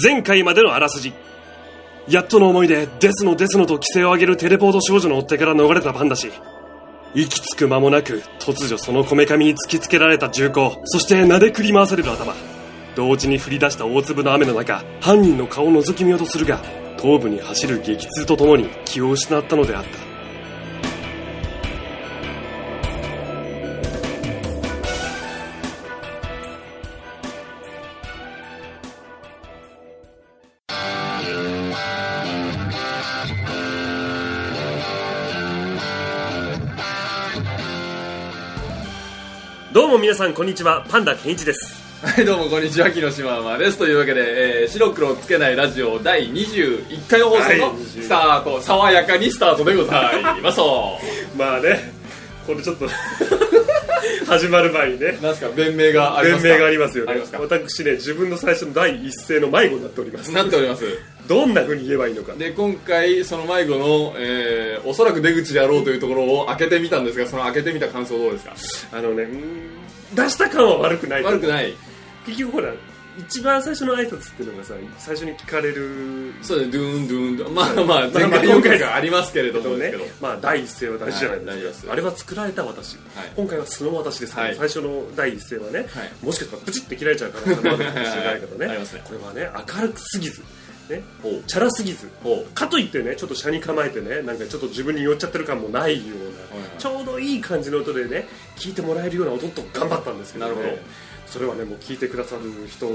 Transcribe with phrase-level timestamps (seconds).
[0.00, 1.12] 前回までのあらすじ。
[2.08, 6.32] やっとの思いでデスのデスのと規制を上げるテレポート少女の追手から逃れたパンダ氏。
[7.14, 10.80] 息つく間もなく突如そのこめかみに突きつけられた銃口。
[10.84, 12.34] そして撫でくり回される頭。
[12.96, 16.60] 同時に降り出した大粒の雨の中犯人の顔を覗き見ようとするが
[16.96, 20.13] 頭部に走る激痛とともに気を失ったのであった。
[40.14, 40.86] 皆さんこんにちは。
[40.88, 41.74] パンダケンイチです。
[42.00, 43.78] はいどうもこんにちは木下真です。
[43.78, 50.60] というわけで、えー、白黒つけないラジオ第21回放送はいのスタート、爽やかにスタートでございます。
[51.36, 51.92] まあね。
[52.46, 52.86] これちょっと
[54.26, 55.18] 始まる前にね。
[55.22, 55.48] なんすか？
[55.50, 56.54] 弁明がありま弁すか？
[56.54, 57.10] 明がありますよね。
[57.12, 57.38] ありますか？
[57.40, 60.32] 私ね自分の最初の第一声の迷子になっております。
[60.32, 60.84] なっております。
[61.28, 62.34] どんな風に言えばいいのか。
[62.34, 68.44] で今回その迷子の、えー、おそらく出口であろうというところを開けてみたんですがその開けてみた感想どうです
[68.90, 68.98] か？
[68.98, 69.70] あのねうーん
[70.14, 71.74] 出した感は悪くない悪くない。
[72.26, 72.72] 結局ほら
[73.18, 79.76] 一番最初の挨拶っていうのがさ最初に聞かれるそうですドゥーンドゥーンドゥーンまあまあまあ前回4回がありますけれどけどね。
[79.76, 83.32] もですけど、まあ第一声は大事じゃないですか、はいあれは作られた私、はい。
[83.36, 84.56] 今回は素の私ですから、はい。
[84.56, 85.88] 最初の第一声はね、はい。
[86.22, 88.66] もしかしたらプチって切られちゃう可能性もあるかもしれないけどね。
[88.66, 88.76] はい。
[88.76, 89.02] ありますね。
[89.04, 90.42] これはね明るくすぎず
[90.88, 91.02] ね
[91.46, 96.78] チャラすぎずほかといってねちょっと車に構えてねなんかちょっと自分に寄っちゃってる感もないような、はいはい。
[96.78, 100.82] ちょうどいい感じの音でね聞いてもらえるような音と頑張ったんですけど,、ね、なるほど
[101.26, 102.94] それはねもう聞いてくださる人の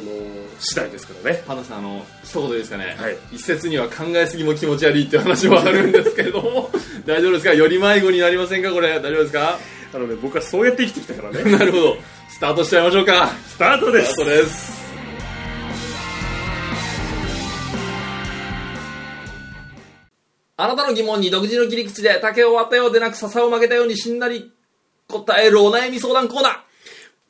[0.60, 1.44] 次第ですからね。
[1.46, 3.18] パンダさんあの一言ですかね、はい。
[3.34, 6.70] 一説には考えすぎも気持ち悪いっていう話もあるんですけれども。
[7.06, 7.54] 大丈夫ですか？
[7.54, 8.72] より迷子になりませんか？
[8.72, 9.00] これ。
[9.00, 9.60] 大丈夫ですか？
[9.94, 11.52] あのね僕はそうやって生きてきたからね。
[11.52, 11.98] なるほど。
[12.30, 13.28] スタートしちゃいましょうか。
[13.48, 14.14] スタートです。
[14.14, 14.80] スタートです。
[20.62, 24.52] あなたの疑問に独自の切り口で竹を割ったようでなく笹を曲げたようにしんなり
[25.08, 26.54] 答えるお悩み相談コーナー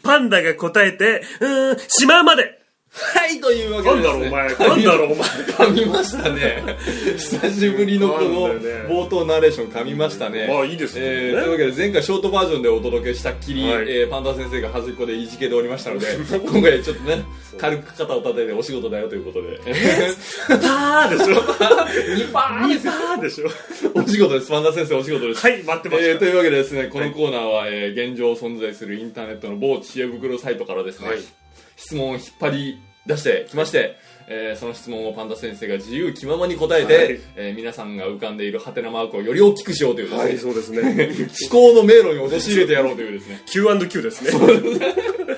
[0.04, 2.59] パンダが答えてうーん島まで。
[2.92, 4.30] はいというわけなんでですね。
[4.32, 5.28] だろうお前なんだろうお前。
[5.30, 6.64] 噛みましたね。
[7.18, 8.50] 久しぶりのこの
[8.90, 10.48] 冒頭ナレーション噛みましたね。
[10.50, 11.02] まあいいですね。
[11.04, 13.86] えーというわけで前回ショートバージョンでお届けしたっきり、はい。
[13.88, 17.24] えーパンダ先生が端っこでいじけておりましたので今回ちょっとね
[17.60, 19.60] 軽く肩を叩いてお仕事だよということで。
[20.48, 21.36] パーでしょ。
[21.36, 23.52] 2パーですパーでしょ。
[23.94, 24.50] お仕事です。
[24.50, 25.42] パンダ先生お仕事です。
[25.42, 31.20] はい待ってました、えーというわけでですねこのコーナーは、えー現状存在するインターネットの某知恵袋サイトからですね、はい
[31.80, 33.96] 質問を引っ張り出してきまして、
[34.28, 37.20] えーその質問をパンダ先生が自由気ままに答えて、はい。
[37.36, 40.38] えー皆さんが浮かんでいるハテナマークをより大きくしようというですね、はい。
[40.38, 40.82] そうですね。
[41.50, 43.42] 思考の迷路に陥れてやろうというですね。
[43.48, 44.32] Q&Q ですね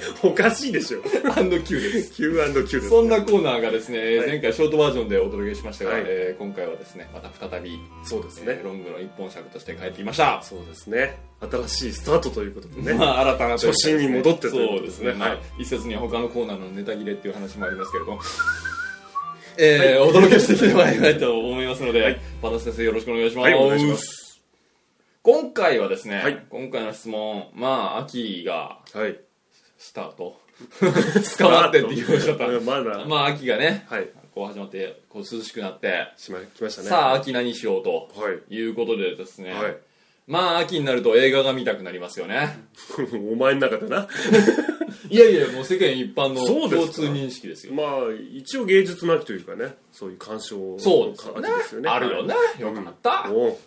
[0.23, 1.01] おかしいでしょ。
[1.01, 2.13] Q です。
[2.13, 4.27] Q&Q ですそんなコーナーがですね、はい。
[4.27, 6.03] 前回ショートバージョンでお届けしましたが、はい。
[6.05, 8.45] えー今回はですねまた再び、そうですね。
[8.59, 11.19] えーロングの一本尺として帰ってきましたそうですね。
[11.41, 15.03] 新しいスタートということでね、まあ、新たなというか初心に戻ってということですね。
[15.03, 18.19] そうですね、はいはい、一説には他のコーナーのネタ切れっていう話もありますけれども。
[19.57, 22.21] えーお届けしていきたいまいと思いますので、はい。
[22.41, 24.41] パンダ先生よろしくお願いします、はいお願いします。
[25.23, 26.45] 今回はですね、はい。
[26.49, 29.19] 今回の質問まあ秋がはい
[29.81, 30.39] スタート。
[31.39, 32.47] 捕まってって言いましょうか。
[32.47, 34.07] うんまだ、まあ秋がねはい。
[34.33, 36.87] こう始まってこう涼しくなって、しま来ましたね。
[36.87, 38.53] さあ秋何しようとはい。
[38.55, 39.77] いうことでですね、はい。
[40.27, 42.59] まあ秋になると映画が見たくなりますよね。
[43.33, 44.07] お前の中でな
[45.11, 47.73] いやいやもう世間一般の共通認識ですよ。
[47.73, 47.87] まあ
[48.33, 51.27] 一応芸術の秋というかねそういう鑑賞そうです
[51.75, 51.87] よね。
[51.87, 53.57] ねあるよね、よかった、おう。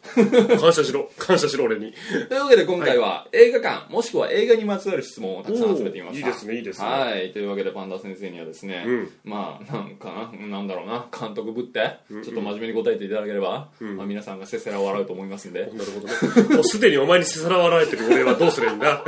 [0.58, 1.10] 感謝しろ。
[1.18, 1.92] 感謝しろ俺に。
[2.30, 6.88] というわけで今回は映画館、もしくは映画にまつわる質問をたくさん集めてみましたいいですねいいですね。
[6.88, 7.32] はい。
[7.32, 9.10] というわけでパンダ先生にはですね、うん。
[9.22, 11.06] まあなんかななんだろうな。
[11.12, 15.66] 監督ぶってちょっと真面目に答えていただければ、んまあ、皆さんがせせら笑うと思いますんで。
[15.66, 16.08] なるほど
[16.48, 16.54] ね。
[16.56, 19.04] もうすでにお前にせさらわれてる俺はどうすればいいんだ？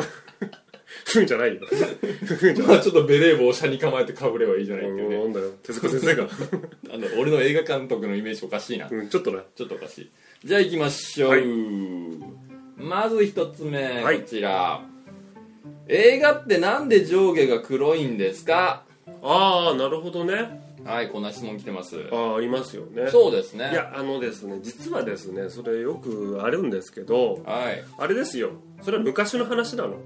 [1.06, 1.60] ふんじゃないよ。
[1.66, 1.74] ふ
[2.50, 2.76] んじゃない。
[2.76, 5.18] まあちょっとベレー帽を車に構えてかぶればいいじゃないっていうね。
[5.18, 5.50] なんだよ。
[5.62, 6.24] 手塚先生が。
[6.92, 9.42] あの俺の映画監督のイメージおかしいな、うんちょっとな。
[9.54, 10.10] ちょっとおかしい。
[10.44, 11.44] じゃあ行きましょう、はい。
[12.76, 14.20] まず一つ目、はい。
[14.20, 14.82] こちら。
[15.88, 18.82] 映画ってなんで上下が黒いんですか？
[19.22, 20.60] ああなるほどね。
[20.84, 21.96] はいこんな質問来てます。
[22.12, 23.08] ああいますよね。
[23.10, 23.70] そうですね。
[23.72, 27.84] いやあのですね実はですねそれよくあるんですけどはい。
[27.98, 28.50] あれですよ。
[28.82, 29.96] それは昔の話なの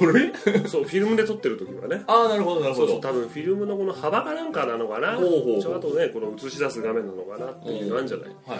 [0.00, 0.32] 俺
[0.68, 2.02] そうフィルムで撮ってる時はね。
[2.06, 2.86] ああなるほどなるほど。
[2.88, 5.14] そうそう多分フィルムのこの幅かなんかなのかな。
[5.16, 5.62] ほうほうほう。
[5.62, 8.28] ちょあとねこの映し出す画面なのかなっていうのあるんじゃない？
[8.46, 8.58] はい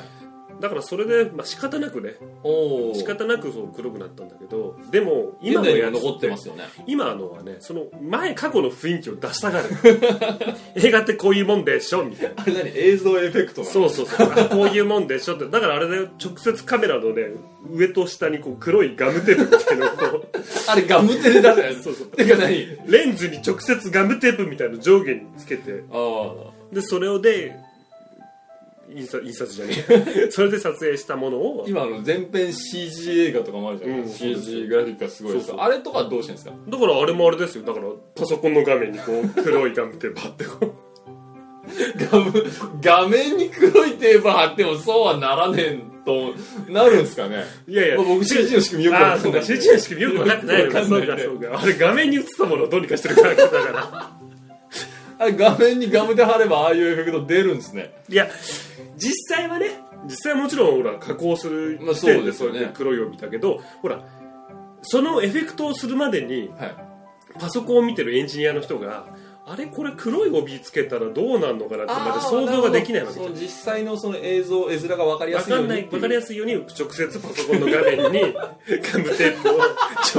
[0.64, 6.64] だからそれで、まあ、仕方なくねおお仕方なくそう黒くなったんだけどでも今今のやのやつ残ってますよね。
[6.86, 9.68] 今のはねその前過去の雰囲気を出したがる。
[10.74, 12.42] 映画ってこういうもんでしょみたいな。
[12.42, 12.70] あれ何？
[12.74, 13.72] 映像エフェクトなの？
[13.74, 14.26] そうそうそう。
[14.26, 15.46] あこういうもんでしょって。
[15.48, 17.26] だからあれで直接カメラのね
[17.70, 20.24] 上と下にこう黒いガムテープみたいなのを。
[20.66, 22.06] あれガムテで出したやつそうそう。
[22.06, 22.66] てか何？
[22.86, 25.84] レンズに直接ガムテープみたいなの上下につけて。
[25.92, 27.56] ああでそれをで
[28.94, 30.28] 印刷印刷じゃねえ。
[30.32, 31.64] それで撮影したものを。
[31.68, 36.52] 今あの全編 CG 映画とかもあるじゃないですか、うん CG グラフィックがすごいですあれとかどうしてんですか？
[36.68, 37.64] だからあれもあれですよ。
[37.64, 40.72] だからパソコンの画面にこう黒いガムテープ貼ってこう。
[42.10, 42.32] 画面
[42.82, 46.34] 画面に黒いテープ貼ってもそうはならねえと
[46.70, 47.44] なるんですかね？
[47.66, 47.96] いやいや。
[47.96, 49.40] まあ僕 CG の仕組みよくわああそうか。
[49.40, 54.12] かんない CG の仕組みよく分かってないのかそうわかんないねかそうかあれ画面に映ったものをどうにかしてるからだから
[55.24, 57.94] あれ画面にガムで貼ればああいうエフェクト出るんですね。
[58.08, 58.28] いや
[58.96, 62.54] 実際はね実際はもちろんほら加工するまあそうですよね。
[62.54, 64.00] そうやって黒いを見たけどほら
[64.82, 66.74] そのエフェクトをするまでにはい。
[67.40, 69.06] パソコンを見てるエンジニアの人が
[69.46, 73.34] あれこれ黒い帯つけたらどうなるのかなってまで想像ができないわけじゃん。
[73.34, 75.82] 実際のその映像絵面が分かりや分すいように。
[75.90, 79.58] 分かりやすいように直接パソコンの画面に ガムテープを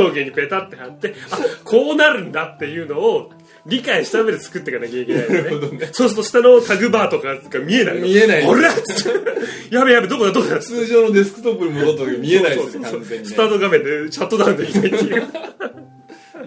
[0.07, 3.31] 上下にペタって貼ってあこうなるんだっていうのを
[3.65, 5.89] 理解した上で作っていかなきゃいけないよね。
[5.91, 8.01] そうすると下のタグバーとかが見えないの。
[8.01, 8.45] 見えない。
[8.45, 9.75] ほらっつって。
[9.75, 15.29] やべやべどこだどこだ通常のデスクトップに戻った時見えないですよそうそうそう完全に、スタート画面でシャットダウンできないっていうね、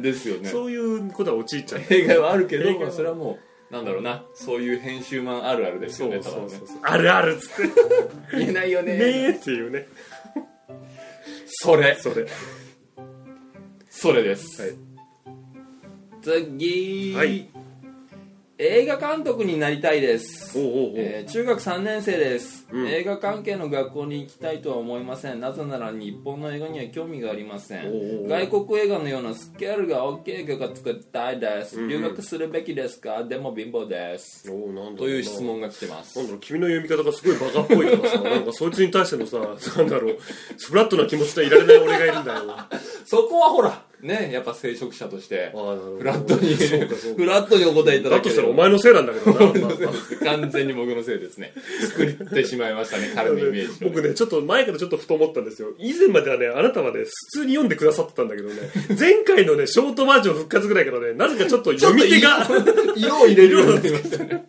[0.01, 0.49] ですよね。
[0.49, 1.81] そういうことは陥っちゃう。
[1.81, 3.39] 弊害はあるけどそれはも
[3.71, 4.23] うなんだろうな。
[4.35, 6.43] そういう編集マンあるあるですよねただね。
[6.83, 8.39] あるあるっつって。
[8.39, 8.95] 言えないよね。
[8.95, 9.89] ねえっていうね。
[11.47, 11.97] それ。
[12.01, 12.27] それ。
[13.91, 14.88] それです、はい
[16.29, 17.49] 次、はい。
[18.61, 20.59] 映画監督になりたいです。
[20.59, 22.89] おえー中学3年生です、うん。
[22.89, 25.39] 映画関係の学校に行きたいとは思いません。
[25.41, 28.27] なぜなら日本の映画には興味がありません。
[28.27, 31.89] 外国映画のようなスケールが大きい映画が作りたいです、うんうん。
[31.89, 33.23] 留学するべきですか？
[33.23, 34.51] でも貧乏です。
[34.51, 36.19] おうなんだという質問が来てます。
[36.19, 40.19] なんだろう君の読み方がすごいバカっぽいからさ なんかそいつに対してのさなんだろう
[40.61, 42.41] フラットな気持ちでいられない俺がいるんだよ。
[42.49, 42.69] あ
[43.07, 46.55] そこはほらねやっぱ聖職者としてフラットに
[47.15, 48.21] フラットにお答えいただければ。
[48.21, 50.37] だとしたらお前のせいなんだけどな。
[50.39, 51.53] 完全に僕のせいですね。
[51.89, 55.69] 作ってしまいましたね彼のイメージを僕ねちょっと前からちょっとふと思ったんですよ。
[55.79, 58.55] 以前まではねあなたはね普通に読んでくださってたんだけどね。
[58.99, 62.47] 前回のねショートバージョン復活ぐらいからねなぜかちょっと読み手が
[62.97, 64.45] 色を入れるようになりましたね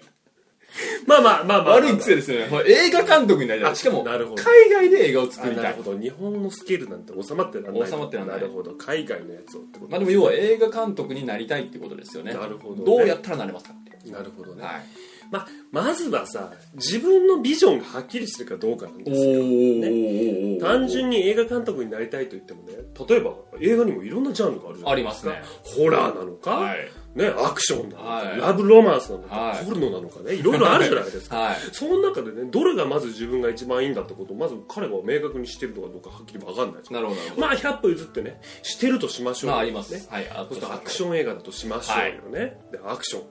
[1.06, 2.64] まあまあまあまあ悪い癖ですよね。
[2.68, 3.72] 映画監督になりたい。
[3.72, 6.00] あしかも海外で映画を作りたあないるほど。
[6.00, 7.88] 日本のスケールなんて収まってない。
[7.88, 8.28] 収まってない。
[8.28, 8.74] なるほど。
[8.76, 9.92] 海外のやつをってこと。
[9.92, 12.34] まあでも要は映画監督になりたいってことですよね。
[12.34, 12.86] なるほどね。
[12.86, 19.42] どうやったらなれますかってなるほどね、はいまあ、まずはさ自分のビジョンがはっきりしてるかどうかなんですよ。
[19.42, 22.74] お単純に映画監督になりたいと言ってもね
[23.08, 25.10] 例えば映画にもいろんなジャンルがあるじゃないでか。
[25.10, 25.42] ありますすね。
[25.64, 26.90] ホラーなのか、はい。
[27.16, 28.40] ね、アクションなのか、はい。
[28.40, 29.66] ラブロマンスなのか、はい。
[29.66, 31.38] ポルノなのかねいろいろあるじゃないですか。
[31.38, 31.58] はい。
[31.72, 39.94] その中でねどれがまず自分が一番いいんだってことをまず彼は明確にしてるのかどうかはっきり分かんないなるほどまあ100歩譲ってねしてるとしましょうよまああります。
[39.94, 43.24] ねはいあそうするとアクション映画だとしましょうよね、でアクション。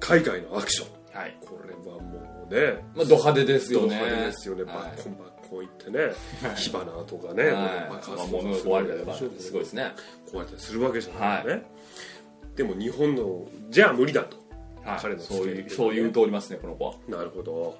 [0.00, 1.36] 海外のアクションはい。
[1.46, 2.84] これはもうね。
[2.94, 4.74] まあド派手ですよドね派手ですよね、はい。
[4.74, 6.12] バッコンバッコンいってね、
[6.56, 7.52] 火花とかね、はい。
[7.52, 9.92] 爆まあ発とかすごいですね。
[10.26, 11.62] こうやってするわけじゃないね、
[12.56, 14.36] でも日本のじゃあ無理だと。
[14.84, 14.98] はい。
[15.00, 16.94] 彼のそういうそういう通りますねこの子は。
[17.08, 17.78] なるほど。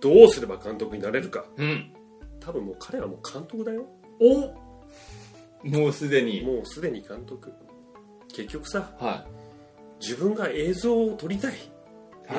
[0.00, 1.44] どうすれば監督になれるか。
[1.56, 1.92] うん。
[2.40, 3.86] 多分もう彼はもう監督だよ。
[4.20, 6.42] おもうすでに。
[6.42, 7.52] もうすでに監督。
[8.32, 8.90] 結局さ。
[8.98, 9.24] は
[10.00, 11.60] 自分が映像を撮りたい、はい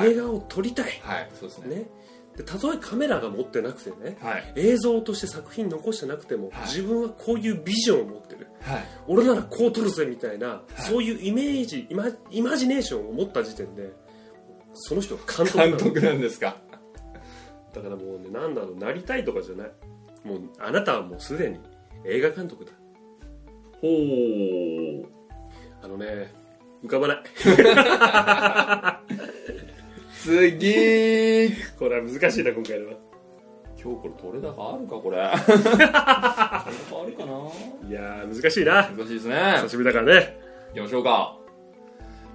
[0.06, 0.86] 映画を撮りたい。
[0.86, 1.76] いはいそうですね。
[1.76, 1.90] ね。
[2.38, 4.54] でたとえカメラが持ってなくてねはい。
[4.56, 6.68] 映像として作品残してなくても、はい。
[6.68, 8.48] 自分はこういうビジョンを持ってる。
[8.62, 8.84] はい。
[9.08, 13.92] 俺ならこう撮るぜみたいな、そういうイメージイマイマジネーションを持った時点で
[14.74, 15.78] その人は監督なの。
[15.78, 16.56] 監督なんですか？
[17.74, 19.72] だからもうねなんだろうなりたいとかじゃない。
[20.24, 21.60] もうあなたはもうすでに
[22.06, 22.72] 映画監督だ。
[23.82, 25.06] ほう。
[25.82, 26.34] あのね
[26.84, 27.24] 浮かばない
[30.24, 31.54] 次。
[31.78, 32.94] これは難しいな今回のは。
[33.82, 35.32] 今日これ取れ高あるかこれ。
[35.46, 36.66] 取れ高あ
[37.08, 37.34] るかな？
[37.88, 38.90] いやー難しいな。
[38.90, 39.36] 難しいですね。
[39.62, 40.38] 久しぶりだからね。
[40.74, 41.38] 行きましょうか。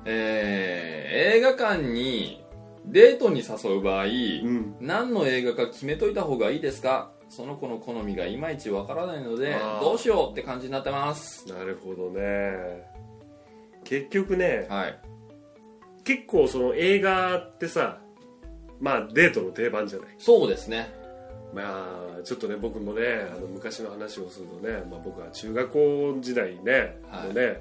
[0.07, 2.43] えー、映画館に
[2.87, 4.77] デートに誘う場合、うん。
[4.81, 7.13] 何の映画か決めといた方がいいですか？
[7.29, 9.81] その子の好みがいまいちわからないのであー。
[9.81, 11.47] どうしようって感じになってます。
[11.49, 12.87] なるほどね。
[13.85, 14.99] 結局ねはい
[16.05, 17.99] 結構その映画ってさ
[18.81, 20.09] まあデートの定番じゃない？
[20.19, 20.93] そうですね。
[21.55, 23.03] まあちょっとね僕もね
[23.35, 27.25] あの昔の話をするとね、まあ、僕は中学校時代ね,、はい。
[27.27, 27.61] もうね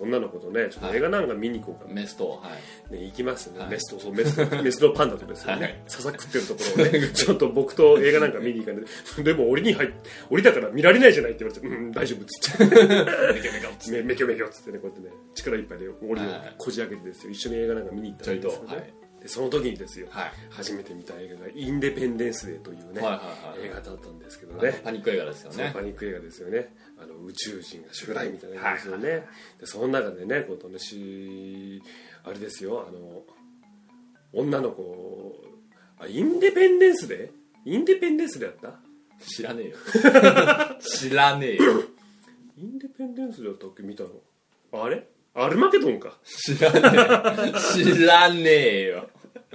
[0.00, 2.50] 女の子とねちょっと映画なんか見に行こうか、メスとは
[2.90, 2.94] い。
[2.94, 3.70] ね、行きましてね、はい。
[3.70, 5.82] メスとそうメスと メスのパンダとですよね、はい。
[5.86, 9.34] 笹食ってるところをね ちょっと僕と映画なんか見に行かないで。
[9.34, 9.90] も檻に入っ
[10.30, 13.90] 檻だから見られないじゃないって言われてうん大丈夫っつって。
[13.92, 16.54] めめきょめきょっつってねこうやってね力いっぱいで檻をはい。
[16.58, 17.30] こじ開けてですよ。
[17.30, 20.32] 一緒に映画なんか見に行ったちょいとんですよね、はいでその時にですよ、はい。
[20.50, 23.22] 初めて見た映画が「インデペンデンス・デー」というね、はいは
[23.54, 24.78] いはい映画だったんですけどね。
[24.84, 25.70] パニック映画ですよね。
[25.72, 26.76] パニック映画ですよね。
[26.98, 29.26] あの宇宙人が襲来みたいな感じですよね、
[29.60, 31.82] でその中でねこのし
[32.22, 33.22] あれですよあの
[34.34, 35.42] 女の子
[35.98, 37.74] あインデペンデンスデー？
[37.74, 38.78] インデペンデンスデーだった？
[39.26, 39.76] 知らねえよ。
[40.80, 41.82] 知らねえよ。
[42.58, 43.82] インデペンデンスデーだったっけ？
[43.82, 44.10] 見たの。
[44.72, 45.08] あれ？
[45.36, 46.18] アルマゲドンか。
[46.24, 47.52] 知らねえ。
[47.72, 49.10] 知らねえよ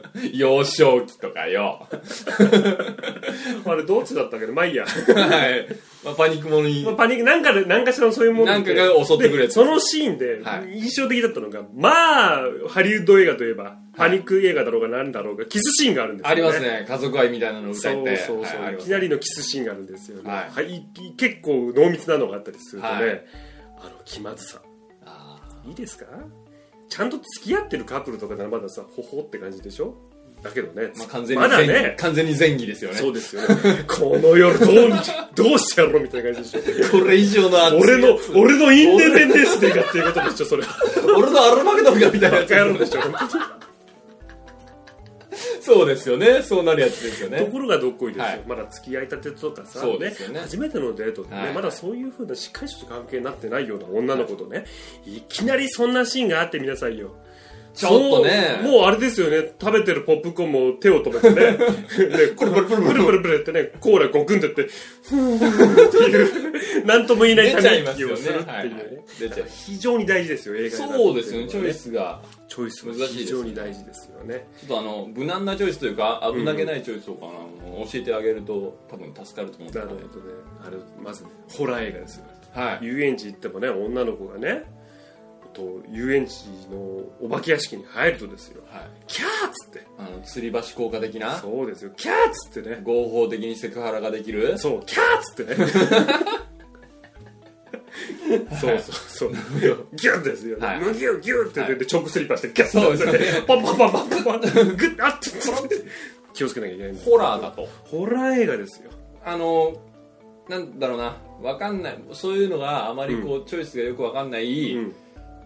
[0.33, 1.87] 幼少期とかよ。
[3.65, 5.67] あれどっちだったっけどまあいいや、はい、
[6.03, 6.83] まあ、パニックものに。
[6.83, 10.79] まあ、パニックなんかで何かしらのそういうものなんかが襲ってくるやつでそのシーンではい。
[10.79, 11.89] 印象的だったのが、ま
[12.39, 16.85] あハリウッド映画といえばパニック映画だろうが何だろうがキスシーンがあるんですよ、ね、ありますね。
[16.87, 18.67] 家族愛みたいなのを歌そうってそうそう、はい。
[18.67, 20.49] ありますいきなりのキスシーンがあるんですよね、はい。
[20.55, 20.83] はいい
[21.17, 23.25] 結構濃密なのがあったりするとね、はい。
[23.79, 24.61] あの気まずさ。
[25.05, 26.05] あいいですか？
[26.89, 29.95] ちゃんと付き合ってるカップルとかならまださほほって感じでしょ？
[30.41, 31.95] だけどね、ーまあ完全にまだね。
[31.99, 32.97] 完全に前儀ですよね。
[32.97, 33.83] そうですよね。
[33.87, 34.93] この夜どうに
[35.35, 36.91] どうしてやろうみたいな感じでしょ？
[36.91, 38.31] これ以上の俺のやつ。
[38.31, 40.63] 俺のインデペンデンスデーかっていうことでしょそれ
[41.17, 43.58] 俺のアルマゲドンがみたいなやバカ野郎つでしょ
[45.69, 46.41] そうですよね。
[46.41, 47.39] そうなるやつですよね。
[47.39, 48.43] ところがどっこいですよ、はい。
[48.47, 50.13] まだ付き合いたてとかさ、ね。
[50.41, 51.53] 初めてのデートでね、はい。
[51.53, 54.65] まだそういうふうなしっかりした関係になってないような女の子とね、
[55.05, 57.11] い、きなりそんなシーンがあってみなさいよ
[57.79, 58.59] ちょっとね。
[58.61, 59.53] もうあれですよね。
[59.59, 61.57] 食べてるポップコーンも手を止めてね。
[62.17, 62.99] でプルプルプルプル。
[63.05, 64.67] プルプルってねコーラゴクンってって
[65.03, 69.03] ふーっていう何とも言えない出ためちゃいますよ息をするっていうね、ねはいはい。
[69.19, 70.49] 出ちゃう非常に大事です。
[70.49, 71.47] よ映画そうですよね。
[71.47, 72.21] チョイスが。
[72.47, 73.21] チョイスが難しいですね。
[73.21, 74.47] 非常に大事ですよね。
[74.59, 80.07] ちょっとあの無難なチョイスというか危なげないチョイスとかな、あの教えてあげると多分助かると思うんでなるほどね。
[80.65, 82.25] あれまずねホラー映画ですよ。
[82.53, 82.85] はい。
[82.85, 84.78] 遊園地行ってもね女の子がね
[85.53, 86.77] と遊園地の
[87.21, 88.63] お化け屋敷に入るとですよ。
[88.69, 88.89] はい。
[89.07, 89.85] キャーっつって。
[89.97, 91.37] あの吊り橋効果的な？
[91.37, 91.91] そうですよ。
[91.95, 92.69] キャーっつって。
[92.69, 94.57] ね合法的にセクハラができる？
[94.57, 95.55] そうキャーっつって。
[95.55, 95.69] ね
[98.61, 99.31] そうそうそう。
[99.31, 100.57] ギュッですよ。
[100.57, 100.79] ね、はい。
[100.79, 101.77] ギュッギュッってはい。
[101.77, 103.19] でチョークスリッパーしてギャッそうですよね。
[103.47, 104.49] パンパンパンパンパンパング
[104.85, 105.75] ッあっつって
[106.33, 108.91] 気をつけなきゃいけないホラーだとホラー映画ですよ
[109.25, 109.75] あの
[110.47, 114.95] なんだろうなわかんないそういうのがあまりこう、チョイスがよくわかんない、うん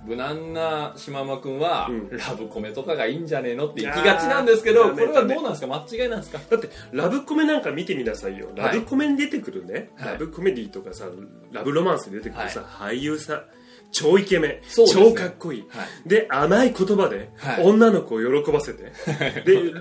[0.06, 2.10] 無難な島間君は、うん。
[2.18, 5.68] ラブコメとかがいいんじゃねえのって行きがちなんですけどこれはどうなんですか？
[5.68, 6.40] 間違いなんですか？
[6.50, 8.50] だってラブコメなんか見てみなさいよ。
[8.56, 10.14] ラブコメに出てくるね、はい。
[10.14, 11.06] ラブコメディとかさ
[11.52, 13.44] ラブロマンスに出てくるさ、俳優さん
[13.92, 15.06] 超イケメン、そうですね。
[15.12, 16.10] 超かっこいい、はい。
[16.10, 17.64] で甘い言葉で、はい。
[17.64, 18.92] 女の子を喜ばせて、
[19.46, 19.72] で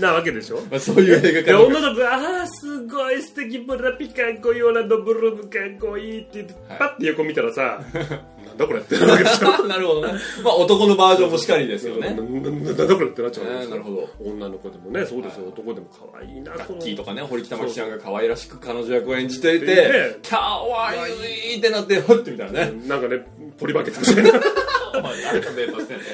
[0.00, 0.60] なわけでしょ？
[0.70, 3.58] まあ、そういう映で画女の子が「ああすごい素敵。
[3.58, 4.62] ブラピかっこいい。
[4.62, 6.78] オランドブルームかっこいい」って言って、はい。
[6.78, 10.12] パッて横見たらさ「な んだこれ」ってなるわけでしょ なるほどね。
[10.44, 12.10] まあ男のバージョンもしかりですよね。
[12.10, 14.08] なななんだこれってなっちゃうわけですよねなるほど。
[14.30, 23.24] 女の子でもねそうですよ、男でも可愛いなガッキーとかね堀北真希ちゃんが可愛らしく彼女役を演じていてでね「かわいい!」ってなってほってみたいなねなんかね
[23.58, 24.40] ポリバケツみたいな。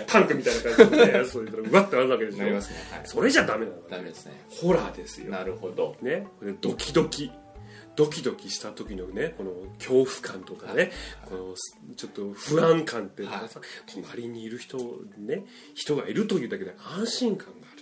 [0.06, 2.76] タンクみたいな感じでね そう言ったらうわってなるわけでしょなりますね。
[2.90, 3.00] はい。
[3.04, 4.32] それじゃダメなのダメですね。
[4.50, 5.30] ホラーですよ。
[5.30, 5.96] なるほど。
[6.02, 6.26] ね。
[6.60, 7.30] ドキドキ
[7.96, 10.90] ドキドキした時のねこの恐怖感とかね、
[11.26, 11.54] この
[11.96, 14.78] ちょっと不安感っていうのがさ、隣にいる人
[15.18, 17.73] ね人がいるというだけで安心感が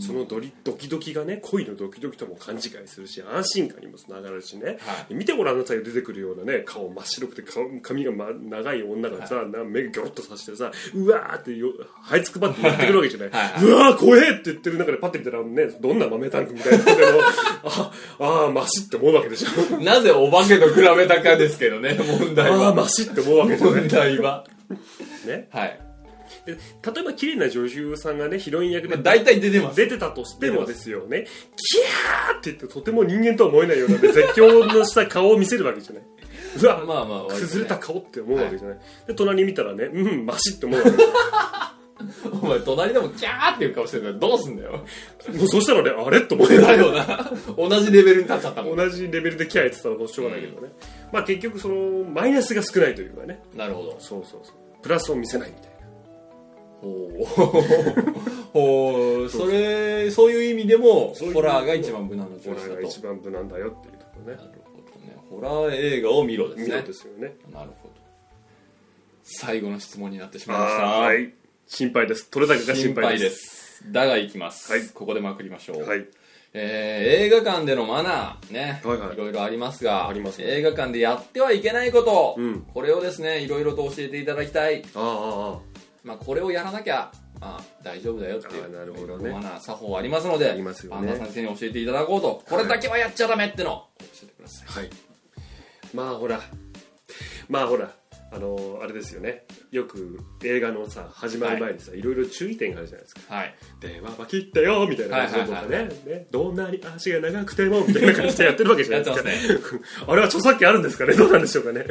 [0.00, 5.14] そのドリドキドキがね恋のドキドキとも勘違いするし安心感にもつながるしね、はい。
[5.14, 11.68] 見てごらんなさいよ出てくるようなね顔真っ白くて顔髪が、ま、長い女がさ、な目がギョロッとさしてさうわーってよ
[12.04, 16.92] 這いつくばってやってくるわけじゃない、はいうわー怖えって言ってる中でパッて見たらねどんな豆タンクみたいなの？
[17.64, 19.80] ああーマシって思うわけでしょ。
[19.80, 23.80] なぜお化けと比べたかですけどね問題ああはマシって思うわけじゃない。
[23.80, 24.46] 問題は。
[25.26, 25.48] ね。
[25.50, 25.89] はい
[26.46, 29.76] で例えば綺麗な女優さんがねヒロイン役でまあ大体出てます。
[29.76, 36.02] 出てたとしてもですよねキャーって言ってとても人間とは思えないような、ね、絶叫のした顔を見せるわけじゃない。
[36.62, 37.40] うわ、まあまあね。
[37.40, 40.90] 崩れた顔って思うわけじゃない、で隣に見たらねうんマシって思うわけ
[42.32, 44.72] お前隣でもキャーっていう顔してるからどうすんだよ。
[44.72, 46.22] もうそしたらねあれ？
[46.22, 46.92] と思ってだよ。
[46.92, 50.70] な同じレベルに立っちゃったもん同じレベルでキャー言ってたらもうしょうがないけどね、
[51.12, 53.42] まあ結局そのマイナスが少ないというかね。
[53.54, 53.96] なるほど。
[53.98, 54.54] そうそうそう。
[54.82, 55.69] プラスを見せないみたいな
[56.80, 57.24] ほう。
[58.52, 59.28] ほう。
[59.28, 64.36] それそういう意味でもホラーが一番無難な調ホラーが一番無難だよっていうところね。
[64.36, 65.16] なるほどね。
[65.28, 66.64] ホラー映画を見ろですね。
[66.66, 67.34] 見ろですよね。
[67.52, 67.94] なるほど。
[69.22, 70.82] 最後の質問になってしまいました。
[70.84, 71.32] はい。
[71.66, 72.28] 心配です。
[72.30, 73.84] 取れ高が心心配で配です。
[73.84, 74.82] すだがいきます、はい。
[74.88, 76.06] ここでまくりましょう、はい。
[76.52, 79.16] えー映画館でのマナーね、はいはい。
[79.16, 80.46] ろいろありますがありますね。
[80.48, 82.62] 映画館でやってはいけないこと、うん。
[82.74, 85.69] これをですねいろいろと教えていただきたい、あああ
[86.02, 89.34] まあ、これをやらなきゃ、まあ、大丈夫だよっていうなるほどね。
[89.60, 91.08] 作法ありますのでありますよね。
[91.08, 92.42] パンダ先生に教えていただこうと。
[92.48, 94.66] これだけはやっちゃダメってのを教えてください。
[94.68, 94.90] あはい。
[95.94, 96.40] まあほら。
[97.48, 97.99] まあほら
[98.32, 99.44] あのあれですよね。
[99.72, 103.34] よく映画のさ始まる前にさ、い、ろいろ注意点があるじゃないですか。
[103.34, 105.94] はい電話は切ってよみたいな感じとかね,、はいはい。
[106.06, 106.26] ね。
[106.30, 109.64] どんなに足が長くてもみたいな感じでやってるわけじゃないですかやって
[110.06, 111.14] あれは著作権あるんですかね？
[111.14, 111.84] どうなんでしょうかね？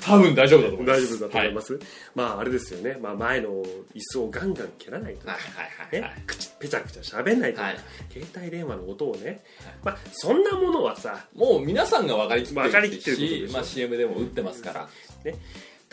[0.00, 1.00] 多分大丈夫だと思います。
[1.00, 1.80] 大丈夫だと思います、
[2.14, 3.48] まああれですよね、まあ、前の
[3.94, 6.16] 椅子をガンガン蹴らないとか、はいはいはいはい。
[6.18, 7.76] ね、口ペチャペチャ喋んないとか、はい。
[8.10, 9.42] 携帯電話の音をね、
[9.82, 14.88] まあそんなものはさもう皆さんが分かりきってる分かりきってることでしまあ、CM でも打ってますから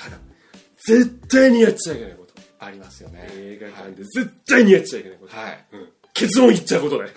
[0.03, 0.17] ただ
[0.85, 3.27] 絶対にやっちゃいけないことありますよね。
[3.33, 5.65] 映画館で絶対にやっちゃいけないこと、はい。
[5.73, 5.89] うん。
[6.13, 7.09] 結論言っちゃうことね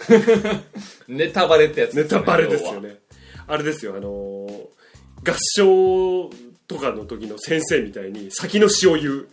[1.09, 2.99] ネタバレってやつネですよタバレですよね。
[3.47, 4.77] あれですよあのー
[5.25, 6.31] 合唱
[6.69, 9.29] とかの時の先生みたいに先の詩を言う。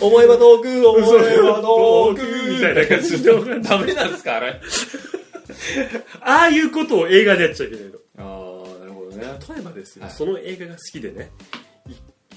[0.00, 4.60] 思えば遠く思えば遠くみたいな感じの ダメなんですかあれ。
[6.20, 7.98] ああいうことを映画でやっちゃいけないの
[9.14, 9.24] ね。
[9.48, 10.12] 例えばですよ、はい。
[10.12, 11.30] その映画が好きでね。
[11.88, 11.92] い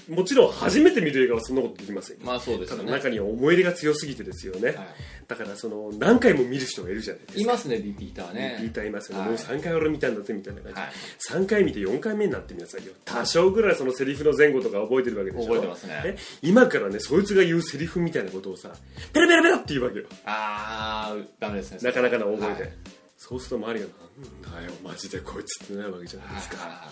[0.08, 2.22] もちろん初めて見る映画はそんなことできませんよ。
[2.24, 4.86] まあそうですただ中には思い入れが強すぎてですよね、は
[5.26, 7.40] だからその何回も見る人がいるじゃないですか。
[7.42, 8.56] いますねリピーターね。
[8.58, 9.30] リピーターいますよね、はい。
[9.32, 11.42] もう3回俺見たんだぜみたいな感じ、はい。
[11.44, 12.94] 3回見て4回目になってみなさいよ。
[13.04, 15.44] 多少ぐらいそのセリフの前後とか覚えてるわけでしょ。
[15.44, 16.16] 覚えてますね。
[16.40, 18.70] 今からねそいつが言うセリフみたいなことをさ
[19.12, 20.06] ペラペラペラって言うわけよ。
[20.24, 22.72] ああダメですねなかなかな大声で、はい
[23.18, 23.86] そうすると周りが
[24.50, 26.84] 「なんだよマジでこいつ」ってなるわけじゃないですか、はいはいは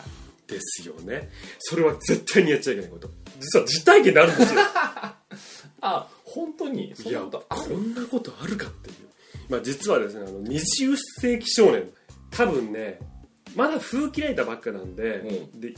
[0.49, 0.53] い。
[0.53, 1.31] ですよね。
[1.59, 3.09] それは絶対にやっちゃいけないこと。
[3.41, 4.61] 実は実体験であるんですよ。
[5.81, 6.93] あ本当に？
[6.97, 8.97] そいやんなことあこるんなことあるかっていう、
[9.49, 11.91] まあ、実はですねあの20世紀少年。
[12.31, 12.99] 多分ね
[13.55, 15.75] まだ風切られたばっかなんで,、でい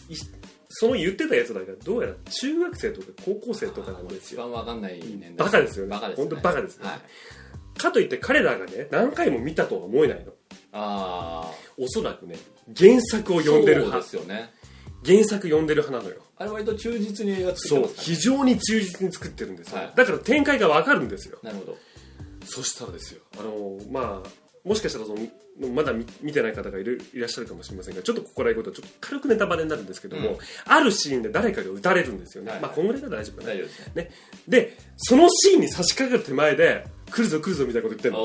[0.70, 5.46] その言ってたやつだけどどうやら中学生とか高校生とかなんです一よ番わかんない年代。
[5.46, 5.90] バカですよね。
[5.92, 6.24] バカですね。
[6.28, 6.90] 本当バカですよね。
[6.90, 7.78] はい。
[7.80, 10.32] かといって彼らがね何回も見たとは思えないの
[10.72, 12.36] あおそらくね
[12.76, 14.50] 原作をあ読んでるそうで派すよね。
[15.04, 16.22] 原作読んでる派なのよ。
[16.36, 19.92] あれ割と忠実に映画作ってそうますから非常に忠実に作ってるんですよ、はい。
[19.94, 21.38] だから展開がわかるんですよ。
[21.42, 21.76] なるほど。
[22.44, 24.28] そしたらですよあのまあ
[24.66, 25.18] もしかしたらその
[25.74, 30.38] まだ見見てない方がいるいらっしゃるかもしれませんがちょっとここらへんことはちょっと軽くネタバレになるんですけども、うん。
[30.66, 32.60] あるシーンで誰かが撃たれるんですよね、はい。
[32.60, 34.10] まあこんぐらいなら大丈夫かな大丈夫ですねね。
[34.46, 38.18] でそのシーンに差し掛かる手前で来るぞ来るぞみたいなこと言ってんの。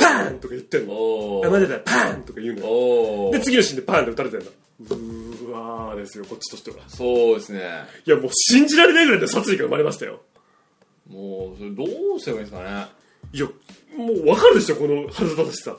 [0.00, 0.92] パーンとか言ってんの。
[0.92, 3.30] おあ待てだパーンとか言うの。
[3.32, 4.46] で次のシーンでパーンって撃たれてんの。
[4.46, 6.76] うーわーですよこっちとしては。
[6.88, 7.60] そうですね。
[8.06, 10.20] いやもう信じられないぐらいの殺意が生まれましたよ。
[11.08, 11.84] もうそれど
[12.16, 12.86] うすればいいんですかね。
[13.32, 13.46] いや
[13.96, 15.76] もう分かるでしょこの腹立たしさ。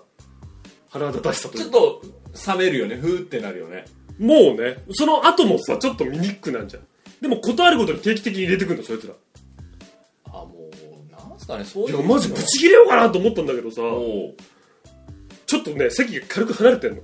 [0.89, 2.01] 腹立たしさとちょっと
[2.47, 2.95] 冷めるよね。
[2.95, 3.85] ふーってなるよね。
[4.19, 6.83] もうねその後もさちょっと見にくくなんじゃん。
[7.21, 9.13] でも事あるごとに定期的に入れてくんだそいつら
[11.51, 13.81] かねそういいうやマジブチ切れようかなと思ったんだけどさ。
[13.83, 14.35] おう。
[15.45, 17.01] ちょっとね席が軽く離れてんの。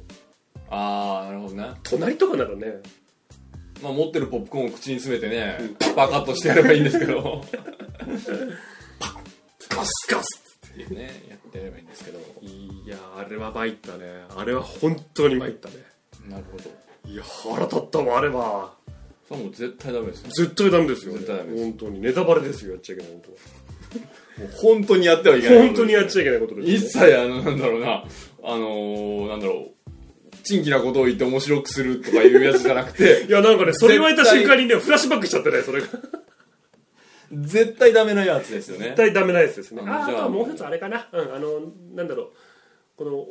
[0.70, 2.82] ああなるほどね隣とかならね。
[3.82, 7.44] まあ持ってるポップコーンを口に詰めてねバカッとしてやればいいんですけど。
[9.70, 11.04] ガスガスっていうね。
[11.30, 12.20] やってやればいいんですけど。
[12.42, 14.06] いやあれは参ったね。
[14.36, 15.76] あれは本当に参ったね。
[16.30, 16.64] なるほど。
[17.12, 18.74] いや腹立ったわあれは。
[19.28, 20.30] それはもう絶対ダメですよ。
[20.30, 22.02] 絶対ダメですよ、ね、絶対ダメです本当に。
[22.02, 23.38] ネタバレですよやっちゃいけないこもう
[24.62, 25.68] 本当にやってはいけとない。
[25.68, 28.04] 本当にやっちゃゃいけないことです一切あのなんだろうな。
[28.44, 29.78] あのー、なんだろう。
[30.44, 35.88] 珍奇なことを言って面白くするとかいうやつじゃなくて いやなんかねそれ言われた瞬間にねフラッシュバックしちゃってねそれが。
[37.34, 38.86] 絶対ダメなやつですよね。
[38.86, 39.82] 絶対ダメなやつですね。
[39.86, 41.62] ああとはもう一つあれかな、うん、あの
[41.94, 42.28] なんだろう。
[42.96, 43.28] この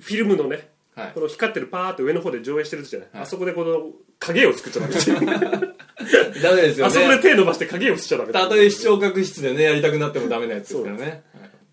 [0.00, 1.12] フィルムのねはい。
[1.12, 3.22] この光ってるパーって上の方で上映してるじゃない、はい。
[3.24, 5.16] あそこでこの影を作っちゃダメですよ
[6.42, 8.32] ダメですよあそこでね手伸ばして影をしちゃダメ。
[8.32, 11.22] たとえ視聴覚室でねやりたくなってもダメなやつですからね。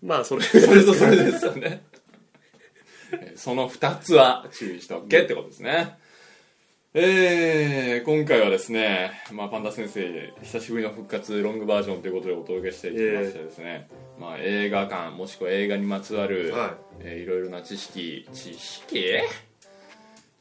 [0.02, 0.42] まあそれ。
[0.42, 1.82] それとそれですよね。
[3.12, 5.96] えーその2つは注意しておけってことですね。
[6.94, 16.70] えー、今回はですね、まあ、パンダ先生久しぶりの復活ロングバージョンということでお届けしていきましてですね、まあ、映画館もしくは映画にまつわる、はい。
[17.00, 19.04] えーいろいろな知識知識？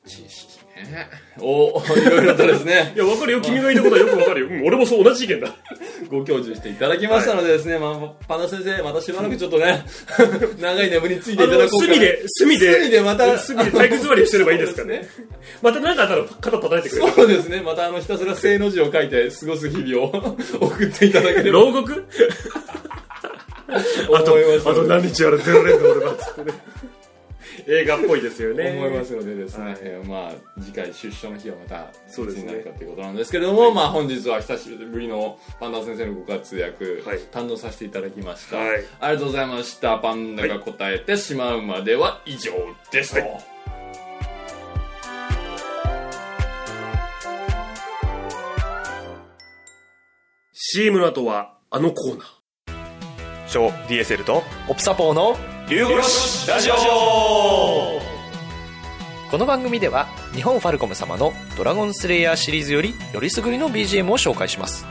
[0.05, 0.53] 知識
[0.91, 1.07] ね。
[1.39, 2.93] をいろいろとですね。
[2.95, 3.41] いや分かるよ。
[3.41, 5.55] 君が言ったことはよく分かるよ、うん、俺もそう同じ意見だ。
[6.09, 9.85] ご教授していただきましたのでですね、まあ、パンダ先生、またしばらくちょっとね、
[10.59, 11.85] 長い眠りについていただこうか。
[11.85, 15.07] 隅で、隅で、隅でまた隅で体育座りしてればいいですかね。
[15.61, 17.05] また何かあったら肩叩いてくれ。
[17.05, 17.13] る。
[17.13, 21.59] そうですね、またあの、ひたすら正の字を書いて過ごす日々を送っていただければ。
[21.59, 22.05] 牢獄
[24.13, 26.53] あとあと何日やら出られんの俺はつってね。
[27.67, 28.71] 映画っぽいですよね。
[28.77, 29.77] 思いますのでですね、はい。
[29.81, 32.43] えーまあ次回出所の日はまたそうですね。
[32.43, 37.19] いつになるかということなんですけれども、まあ本日は久しぶりのパンダ先生のご活躍、はい。
[37.31, 38.85] 堪能させていただきました、はい。
[38.99, 39.97] ありがとうございました。
[39.97, 42.51] パンダが答えてしまうまでは以上
[42.91, 43.45] ですと、はい。
[50.53, 52.43] CM の後はあのコーナー。
[53.47, 55.37] 小 DSL とオプサポーの
[55.69, 56.73] 龍殺しラジオ
[59.32, 64.86] この番組では日本ファルコム様の「ドラゴンスレイヤー」シリーズよりよりすぐりの BGM を紹介します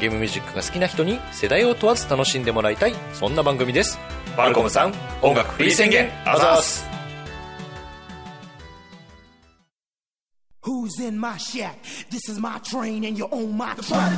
[0.00, 3.98] ゲームミュージックが好きな人に世代を問わず楽しんでもらいたいそんな番組です
[4.34, 6.84] ファルコムさん音楽フリー宣言あざーす
[10.62, 11.74] Who's in my shack?
[12.10, 14.12] This is my train and you own my track.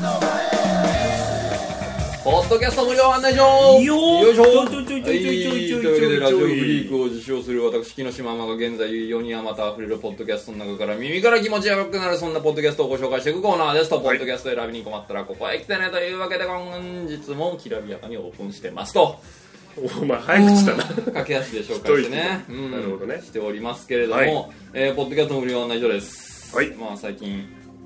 [2.26, 3.44] ポッドキャスト無料案内状
[3.80, 4.66] よよいしょ。
[4.66, 13.90] というわけでラジオフリークを受賞する私木下ママが現在世にあまた溢れるポッドキャストの中から耳から気持ちが良くなるそんなポッドキャストをご紹介していくコーナーです。
[13.90, 19.20] と、ポッドキャスト選びに困ったらここへ来てねというわけで本日もきらびやかにオープンしてますと。
[20.02, 20.84] お前早口だな。
[20.84, 22.70] 駆け足で紹介してねうん。
[22.72, 23.22] なるほどね。
[23.24, 24.50] しておりますけれども、はい。
[24.74, 26.70] えーポッドキャスト無料案内所です、はい。
[26.70, 27.44] まあ最近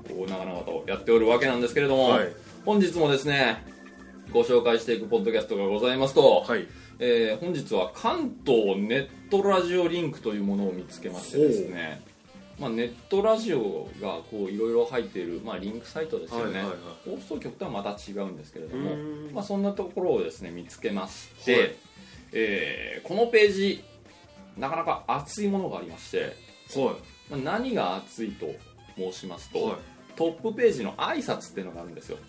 [0.09, 2.33] こう長々とやっておるわけなんですけれども、はい。
[2.65, 3.69] 本日もですね
[4.31, 6.65] ご紹介していくポッドキャストがございますと、はい。
[6.99, 12.01] えー本日は関東ネットラジオリンクというものを見つけましてですね、
[12.57, 16.71] まあ、ネットラジオがこういろいろ入っている、まあ、リンクサイトですよね、はいはいは
[17.07, 17.17] い。
[17.17, 18.95] 放送局とはまた違うんですけれども
[19.33, 21.75] まあ、そんなところをですね見つけまして、はい。
[22.31, 23.83] えーこのページ
[24.57, 26.35] なかなか熱いものがありまして、
[26.75, 26.95] は
[27.29, 28.47] まあ、何が熱いと
[28.95, 29.75] 申しますと、はい。
[30.15, 32.17] トップページの挨拶っていうのがあるんですよ。
[32.17, 32.19] い。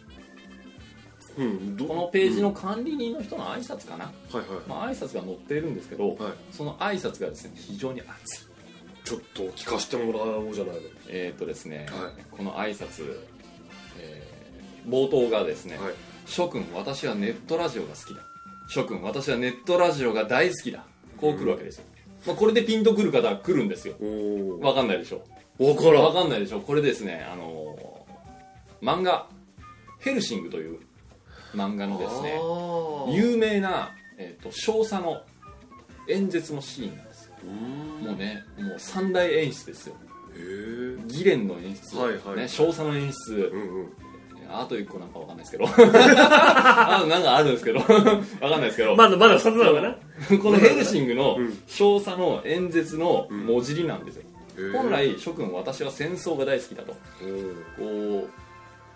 [1.39, 1.77] うん。
[1.77, 4.47] どこのページの管理人の人の挨拶かな、はいはい。
[4.69, 6.17] まあ挨拶が載っているんですけど、はい。
[6.51, 8.49] その挨拶がですね非常に熱い
[9.05, 10.83] ちょっと聞かせてもらおうじゃないの。
[11.09, 13.21] えーとですね、はいこの挨拶、
[13.99, 14.33] えー
[14.91, 15.95] 冒頭がですねはい。
[16.27, 18.21] 「諸君私はネットラジオが好きだ」
[18.69, 20.85] 「諸君私はネットラジオが大好きだ」
[21.21, 21.85] こう来るわけですよ、
[22.27, 23.95] まあ、これでピンとくる方は来るんですよ。
[24.61, 25.25] わかんないでしょ
[25.59, 26.03] わからん。
[26.03, 29.29] わかんないでしょこれですねあのー漫画
[30.01, 30.81] 「ヘルシング」という
[31.55, 32.41] 漫画のですね
[33.15, 35.23] 有名な、えー、と少佐の
[36.09, 37.35] 演説のシーンなんですよ。
[37.47, 39.95] もうねもう三大演出ですよ。
[40.37, 41.03] へえ。
[41.07, 42.37] 議連の演出、はいはい。
[42.37, 43.89] ね、少佐の演出、うんうん。
[44.51, 45.67] あと一個なんかわかんないですけど。
[45.69, 47.79] あとなんかあるんですけど。
[47.81, 50.39] わかんないですけど、まだまだ2つなのかな？
[50.39, 51.63] このヘルシングのうん。
[51.67, 54.23] 少佐の演説の文字りなんですよ、
[54.59, 54.73] へー。
[54.73, 56.93] 本来諸君私は戦争が大好きだと。
[56.93, 58.29] こう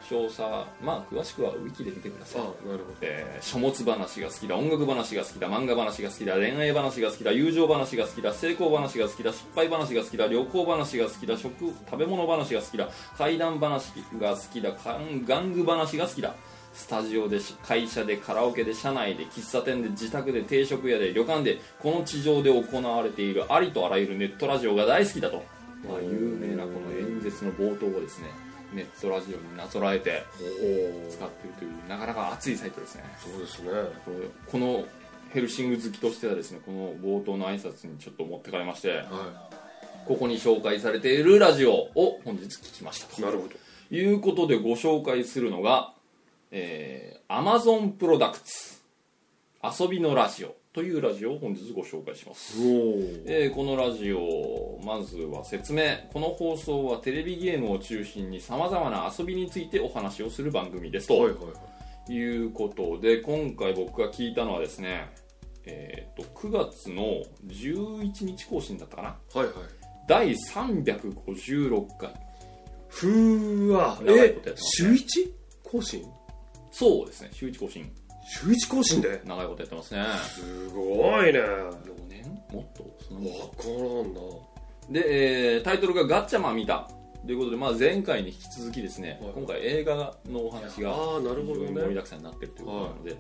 [0.08, 0.40] 少佐
[0.82, 2.42] まあ詳しくはウィキで見てください。
[2.42, 2.96] あなるほど。
[3.00, 16.34] えー書物話が好きだ音楽話が好きだ漫画話が好きだ恋愛話が好きだ友情話が好きだ成功話が好きだ失敗話が好きだ旅行話が好きだ食食べ物話が好きだ怪談話が好きだかん玩具話が好きだ。
[16.76, 25.42] スタジオでし会社でカラオケで社内で喫茶店で自宅で定食屋で旅館でこの地上で行われているありとあらゆるネットラジオが大好きだと、
[25.88, 28.28] まあ、有名なこの演説の冒頭をですね
[28.76, 30.24] ネットラジオになぞらえて。
[31.10, 33.70] 使っているというなかなか熱いサイトですねそうですね。
[34.50, 34.84] この
[35.32, 39.48] ヘルシング好きとしてはですねこの冒頭の挨拶にちょっと持ってかれましては
[40.06, 43.24] ここに紹介されているラジオを本日聞きましたい。
[43.24, 43.54] なるほど。
[43.88, 45.92] ということでご紹介するのが、
[46.50, 48.75] えー、Amazon プロダクツ
[49.62, 52.58] 遊びのラジオというラジオを本日ご紹介します。
[53.26, 61.40] えーこのラジオまずは説明この放送はテレビゲームを中心にさまざまな遊びについてお話をする番組ですと、はいはいは
[62.08, 62.12] い。
[62.12, 65.10] いうことで今回僕が聞いたのはですね
[65.68, 69.08] えー、と9月の11日更新だったかな？
[69.34, 69.54] はいはい。
[70.06, 72.14] 第356回
[72.88, 73.98] ふーわ。
[74.00, 74.96] 長いえことやって、ます週 1?
[75.64, 76.04] 更新？
[76.70, 77.90] そうですね週1更新
[78.28, 79.20] 週1更新で？
[79.24, 80.04] 長いことやってますね。
[80.34, 81.38] すごいね。
[81.40, 81.72] 4
[82.08, 82.24] 年？
[82.52, 82.84] もっと？
[83.08, 84.20] そのわからんな。
[85.00, 86.88] で、えータイトルが「ガッチャマン見た。
[87.26, 91.72] ということで、まあ、前回に引き続きですね、はい今回映画のお話があーなるほどね。
[91.72, 93.16] 盛りだくさんになってるということなので、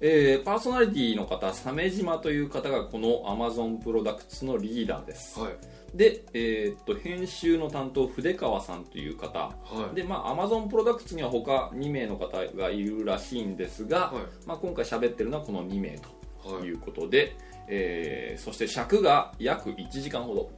[0.00, 5.38] えーパーソナリティの方鮫島という方がこの Amazon プロダクツのリーダーです。
[5.40, 5.52] はい。
[5.96, 9.38] で、えーっと編集の担当筆川さんという方。
[9.38, 9.54] は
[9.92, 9.96] い。
[9.96, 14.46] で、まあ、Amazon プロダクツには他2名の方がいるらしいんですが、はい。
[14.46, 16.08] まあ、今回喋ってるのはこの2名と
[16.54, 16.64] はい。
[16.64, 20.50] いうことで、えーそして尺が約1時間ほど。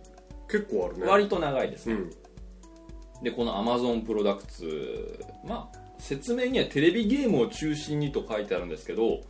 [0.50, 1.07] 結構あるね。
[1.07, 2.11] 割と長いですね、うん。
[3.24, 9.20] でこの Amazon プロダクツまあ説明にはテレビゲームを中心にと書いてあるんですけど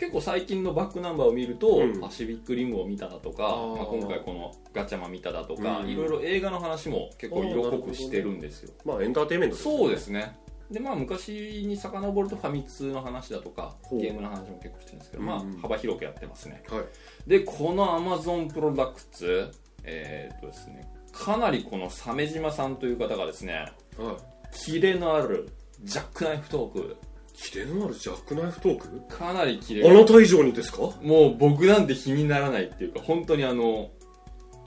[0.00, 2.00] 結構最近のバックナンバーを見ると、うん。
[2.00, 5.88] パシフィックリムを見ただとかまあ、今回このガチャマン見ただとか、うん。
[5.90, 8.72] いろいろ映画の話も結構色濃くしてるんですよ。
[8.86, 10.38] まあエンターテインメントそうですね。
[10.70, 16.62] でまあ昔に遡るとファミ通の話だとかゲームの話も結構してるんですけど、まあうん幅広くやってますね。
[16.70, 16.84] はい。
[17.26, 19.50] でこの Amazon プロダクツ
[19.84, 24.16] えーっとですねかなりこの鮫島さんという方がですねはい。
[24.52, 25.50] キレのある
[25.84, 26.96] ジャックナイフトーク。
[27.34, 29.16] キレのあるジャックナイフトーク？
[29.16, 30.78] かなりキレあなた以上にですか？
[31.02, 33.90] もう僕なんて比にならないっていうか本当にあの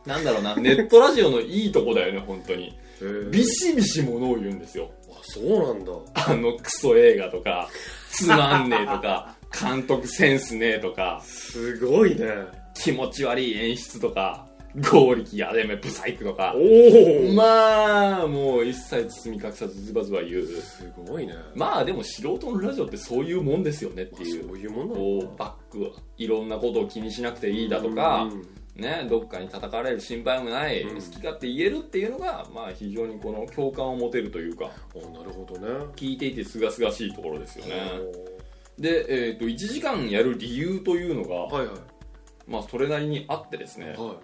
[0.05, 2.77] なんだろうなネットラジオのいいとこだよね本当に。
[3.31, 4.89] ビシビシものを言うんですよ。
[5.11, 5.91] あそうなんだ。
[6.27, 7.69] あのクソ映画とか
[8.11, 12.27] つまんねえとか 監督センスねえとかすごいね。
[12.73, 14.47] 気持ち悪い演出とか
[14.81, 16.53] 合力やでめブサイクとか。
[16.55, 20.45] おおまあもう一切包み隠さずズバズバ言う。
[20.45, 21.33] すごいね。
[21.55, 24.25] まあでも素人のラジオってそういうもんですよねってそう。
[24.25, 30.95] いういうもんなのこうバックいろんなことを気にしなくていいだとか、うんね、どっかに叩かれる心配もない、うん。
[30.95, 34.71] 好き勝手言えるっていうのが、まあ、非常にこの共感を持てるというか。
[34.95, 35.67] あなるほどね。
[35.95, 37.73] 聞いていてすがすがしいところですよね。
[38.79, 41.75] おで、えー、と1時間やる理由というのが、ーはいはい。
[42.47, 43.93] まあ、それなりにあってですね。
[43.95, 44.15] は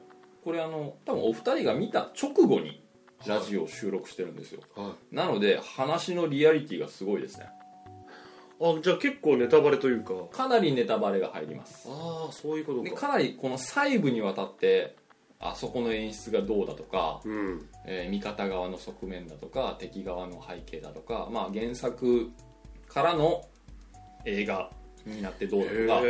[0.50, 2.82] これあの多分お二人が見た直後に
[3.28, 4.62] ラジオを収録してるんですよ。
[4.78, 4.80] い。
[4.80, 5.16] はい。
[5.16, 7.46] なので話のリアリティがすごいですね。
[8.60, 10.14] あじゃあ結構ネタバレというか。
[10.36, 11.88] かなりネタバレが入ります。
[11.88, 12.90] ああそういうことか。
[12.90, 14.96] でかなりこの細部にわたって
[15.40, 17.70] あそこの演出がどうだとか、うん。
[17.86, 22.32] えー味方側の側面だとか敵側の背景だとか、まあ、原作
[22.88, 23.44] からの
[24.26, 24.72] 映画
[25.06, 26.02] になってどうだと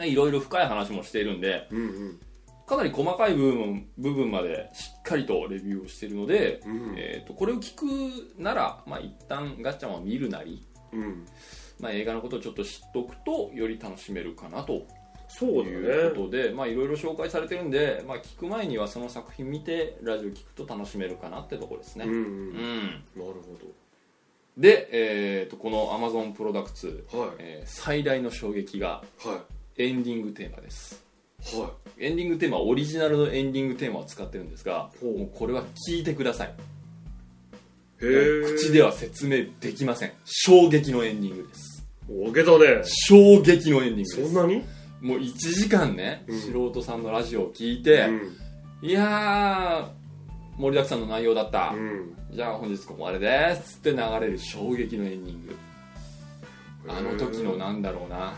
[0.00, 0.04] か。
[0.04, 2.20] いろいろ深い話もしているんでうんうん
[2.66, 6.94] かなり細かい部分部分までしっかりとレビューをしているので、うん。
[6.96, 11.26] えー、とこれを聞くなら、まあ、一旦ガッチャマンを見るなり、うん
[11.80, 14.86] まあ、映画のことをちょっと知っておくとより楽しめるかなと
[15.28, 22.86] そうだいうこねとでまあいろいろ紹介されてるんで、まあ、聞く前にはその作品見てラジオ聞くと楽しめるかなってとこですね、うんうんうん。
[22.90, 23.32] なるほ
[24.56, 27.30] で、えー、とこの Amazon プロダクツ、どはい。
[27.38, 29.44] えー最大の衝撃がは
[29.78, 31.02] エンディングテーマです
[31.98, 36.54] エンディングテーマはオリジナルのエンディングテーマを使ってるんですがもうこれは聞いてください。
[37.98, 40.12] 口では説明できません。
[40.24, 41.86] 衝撃のエンディングです。
[42.10, 42.82] 大げたね。
[42.84, 44.22] 衝撃のエンディングです。
[44.24, 44.64] そんなに？
[45.00, 46.40] もう1時間ね、うん。
[46.40, 48.06] 素人さんのラジオを聞いて、
[48.82, 48.88] うん。
[48.88, 52.16] いやー盛りだくさんの内容だった、うん。
[52.32, 53.78] じゃあ本日ここまでです。
[53.78, 55.56] って流れる衝撃のエンディング。
[56.88, 58.34] あの時のなんだろうな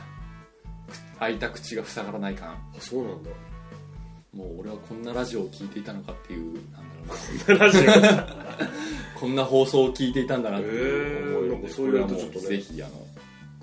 [1.18, 2.50] 開いた口が塞がらない感。
[2.50, 3.30] あそうなんだ。
[4.34, 7.64] もう俺はこんなラジオを聞いていたのかっていうなんだろうな。
[7.66, 8.44] ラジオ。
[9.18, 13.06] こんな放送を聞いていたんだなっていう思いへーなんかそういもうぜひあの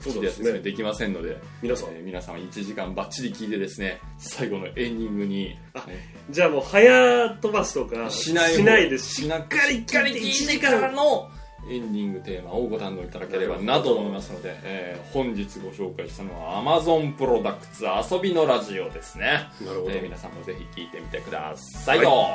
[0.01, 1.89] 口で説明できませんので皆さん。
[1.91, 9.21] えー皆さん1時間バッチリ聞いてですね最後のエンディングに、あねじゃあもう早飛ばしとかしないしないです。
[9.21, 11.29] しなしっかり聞いてからの
[11.69, 19.91] エンディングテーマをご堪能いただければなと思いますので、えー本日ご紹介したのは Amazon プロダクツ遊びのラジオですね、なるほど。
[19.91, 22.27] えー皆さんもぜひ聞いてみてくださいと、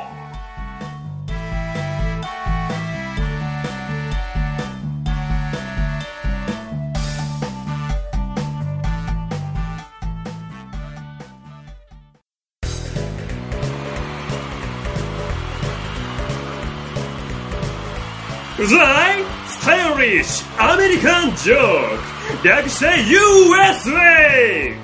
[18.67, 24.75] うざいスタイリッシュアメリカンジョーク略して USA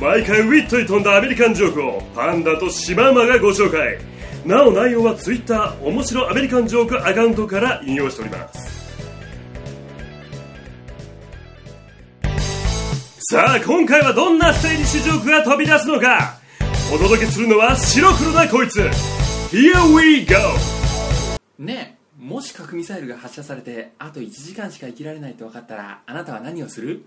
[0.00, 3.98] 毎回ウィットに富んだアメリカンジョークをパンダとシマウマがご紹介。
[4.46, 8.86] なお内容は Twitter 面白アメリカンジョークアカウントから引用しております。
[13.30, 16.38] さあ今回はどんなスタイリッシュジョークが飛び出すのか。
[16.94, 18.80] お届けするのは白黒なこいつ。
[19.50, 20.36] Here we go!
[21.58, 21.95] ねえ。
[22.26, 27.04] もし核ミサイルが発射されてあと1時間しか生きられないと分かったらあなたは何をする？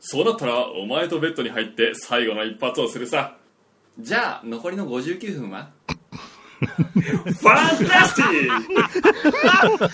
[0.00, 3.36] そうだったらお前とベッドに入って最後の一発をするさ。
[3.98, 5.68] じゃあ残りの59分は？
[6.60, 9.90] ファンタスティー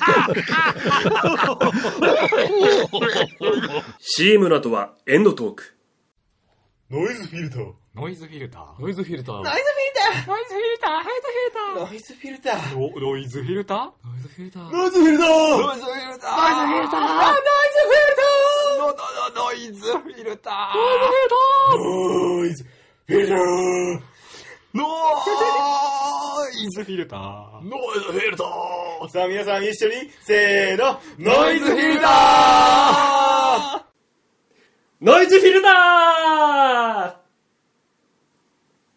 [3.98, 5.76] シームの後はエンドトーク。
[6.90, 7.72] ノイズフィルター。
[7.92, 8.80] ノイズフィルター？
[8.80, 9.42] ノイズフィルター。
[9.42, 10.26] ノイズフィルター。
[10.28, 11.02] ノイズフィルター
[11.74, 12.70] ノイズフィルター。
[12.70, 12.86] ノ
[13.26, 13.90] イズフィルター。
[14.06, 14.70] ノイズフィルター？
[14.70, 15.50] ノイズフィルター。
[15.50, 15.82] ノイズ
[16.54, 17.10] フィルター。
[19.34, 20.06] ノイズフィルター。
[20.06, 20.76] ノイズフィルター。
[22.20, 23.18] ノイズフィルター。
[23.18, 24.00] ノイズフィルター。
[24.72, 24.86] ノ
[26.46, 27.18] イズフィルター。
[27.64, 29.08] ノイズフィルター。
[29.10, 33.82] さあ皆さん一緒に、せーの、ノイズフィルター。
[35.00, 37.19] ノイズフィルター。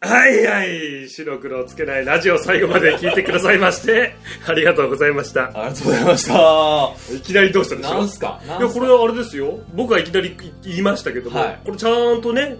[0.05, 1.07] はいはい。
[1.09, 5.45] 白黒つけないラジオ最後まで聞いてくださいまして、 ありがとうございました。
[5.45, 8.41] ありがとうございましたいきなりどうしたでしょなんすか？
[8.45, 9.59] いや、これはあれですよ。
[9.73, 12.57] 僕はいきなり言いましたけども、はいこれちゃんとね、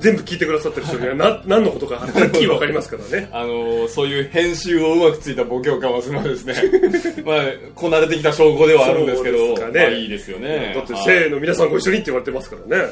[0.00, 3.28] 全部聞いてくださってる人にはな何のことかはっきりわかりますからね。
[3.32, 6.54] あのーそういう編集をうまくついたボケをかますのはですね
[7.24, 9.80] まあこなれてきた証拠ではあるんですけどすかね。
[9.80, 10.72] まあいいですよね。
[10.74, 11.04] だって、はい。
[11.04, 12.84] せーの、皆さんご一緒にって言われてますからね。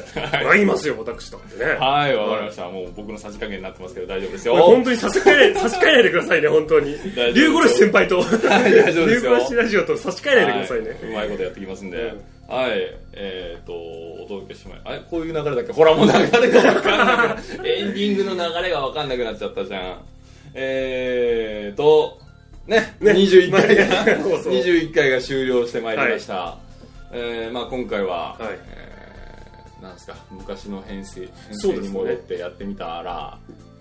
[0.45, 1.71] はい、いますよ、私だってね。
[1.79, 2.63] はいわかりました。
[2.69, 4.55] もう僕のさじ加減になってますけど大丈夫ですよ。
[4.55, 6.95] 本当に差し替え 差し替えないでくださいね、本当に。
[7.15, 7.51] 大丈夫ですよ。
[7.51, 9.31] 竜殺し先輩と、大丈夫ですよ。
[9.31, 10.89] 竜殺しラジオと差し替えないでくださいね。
[10.89, 10.97] はい。
[11.03, 12.71] うまいことやってきますんで、うんはい
[13.13, 15.73] えっ、とお届けしまいあれこういう流れだっけ？
[15.73, 19.97] ほらもう流れが分かんなくな エンディングの流れが分かんなくなっちゃったじゃん。
[20.53, 22.19] えーと
[22.67, 24.43] ねね21回がまあそう。
[24.43, 26.57] そう21回が終了してまいりました、
[27.13, 28.43] えーまあ、今回は、はい。
[28.69, 28.87] えー
[29.81, 33.37] なんですか昔の編成編成に戻ってやってみたら、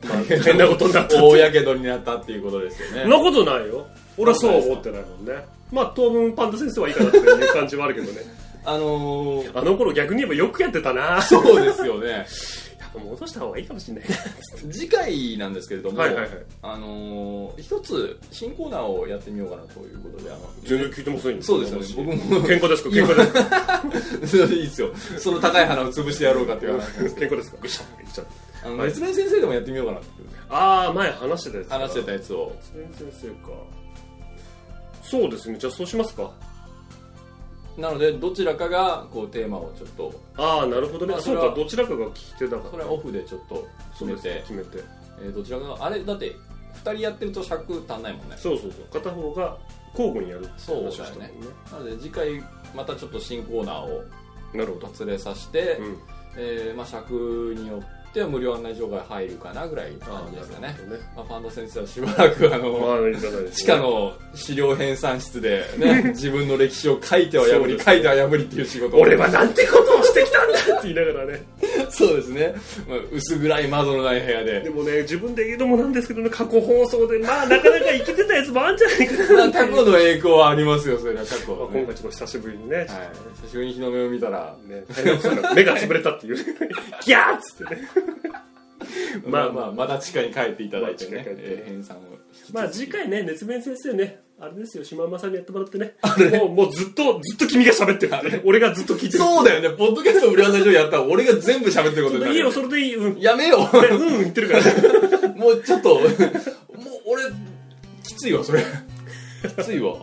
[0.07, 1.23] まあ変なことになった。
[1.25, 3.03] 大やけどになったっていうことですよね。
[3.03, 3.87] そんなことないよ。
[4.19, 5.43] 俺はそうは思ってないもんね。
[5.73, 8.21] まあ、当分パンダ先生はいいかなっていう感じはあるけどね。
[8.67, 11.23] あのー、あの頃逆に言えばよくやってたな。
[11.23, 12.27] そうですよね
[12.79, 14.17] やっぱ戻した方がいいかもしれないな。
[14.73, 16.31] 次回なんですけれども、はいはいはい
[16.63, 21.43] あのー一つ新コーナーをやってみようかなということであの全然聞いてませんよ。
[21.43, 22.89] そうですよね僕も喧嘩ですか？
[22.91, 23.17] 喧嘩
[24.21, 24.45] ですか？
[24.55, 27.25] いいですよその高い花を潰してやろうかっていう話なんですか？
[27.25, 27.69] よいしょよい
[28.15, 28.29] しょど
[28.65, 30.09] あの熱弁先生でもやってみようかなって
[30.49, 31.75] ああ、前話してたやつか。
[31.79, 33.53] 話してたやつを先生か。
[35.03, 35.57] そうですね。
[35.59, 36.31] じゃあそうしますか。
[37.77, 41.13] なのでどちらかがこうテーマをちょっとああ、なるほどね。
[41.13, 42.71] まあそれはそうか、どちらかが聞いてたから。
[42.71, 44.85] それはオフでちょっとそうです決めて決めて。
[45.23, 46.37] えーどちらかがあれだって
[46.75, 48.85] 2人やってると尺足んないもんねそうそうそう。
[48.93, 49.57] 片方が
[49.93, 51.33] 交互にやるってそう話をしたもんね。
[51.73, 54.05] なので次回またちょっと新コーナーを
[54.55, 55.05] なるほど。
[55.05, 55.99] 連れさせて、うん。
[56.39, 57.83] えーまあ、尺によ
[58.17, 60.75] っては無料案内所が入るかなぐらいの感じですかね。
[61.15, 62.99] まあ、パンダ先生はしばらくあの、
[63.53, 71.43] 地下の資料編纂室でね 自分の歴史を書いては破り書いては破りっていう仕事を俺はなんてことをしてきたんだって言いながらね。
[71.91, 72.55] そうですね、
[72.89, 74.61] まあ、薄暗い窓のない部屋で。
[74.61, 79.53] でもね、自分で言うのもなんですけどね、過去放送で、まあ、なかなか生きてたやつもあるんじゃないかな。
[79.67, 81.55] 過去の栄光はありますよそれは過去。
[81.55, 82.87] まあ今回ちょっと久しぶりにね、はい、
[83.43, 84.57] 久しぶりに日の目を見たら。
[84.67, 84.85] ね
[85.55, 86.37] 目が潰れたっていう。
[87.05, 87.89] ギャーっつってね。
[89.27, 91.27] まあまあまだ地下に帰っていただいてね、
[92.53, 95.95] まあ次回ね、熱弁先生ね、あれですよ、島山さんにやってもらってね。
[96.39, 98.43] もう、もうずっと、ずっと君が喋ってるってね。
[98.45, 99.19] 俺がずっと聞いてる。
[99.19, 102.95] そうだよねポッドキャスト無料案内所やったら俺が全部喋ってることになるいいよ、それでいい。
[102.97, 103.19] うん。
[103.19, 105.35] やめよううん、うん、言ってるからね。
[105.41, 106.09] もうちょっと、もう
[107.07, 107.23] 俺、
[108.05, 108.63] きついわ、それ。
[109.57, 109.97] きついわ。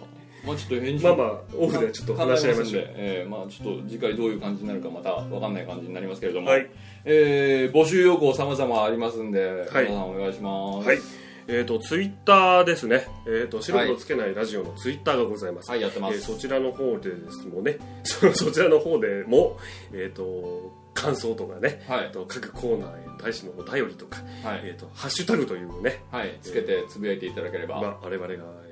[0.46, 2.84] まあちょっと返事まあまあ、オフでちょっと話し合いましょう。
[2.88, 6.70] えーまあちょっと次回どういう感じになるかまたわかんない感じになりますけれども、はい
[7.06, 10.88] えー募集要項様々ありますんで、はい皆さんお願いします。
[10.88, 11.23] はい。
[11.48, 13.08] えっ、と、ツイッターですね。
[13.28, 15.70] えっ、と、白黒つけないラジオのツイッターがございます。
[15.70, 16.16] はいやってます。
[16.16, 19.60] えーそちらの方でですもね、そ そちらの方でも、
[19.94, 22.06] えっ、と、感想とかね、はい。
[22.06, 24.62] えーと各コーナーへの対してのお便りとか、はい。
[24.64, 28.63] えっ、と、ハッシュタグというね、はい、つけてつぶやいていただければ、まあ、我々が、え